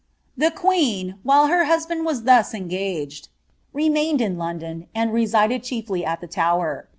[0.35, 3.29] The queen, while her husband was thus engaged)
[3.71, 6.87] reipained in Lon don, and resided chiefly at the Tower.